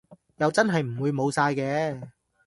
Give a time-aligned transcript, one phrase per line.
[0.37, 2.09] 又真係唔會冇晒嘅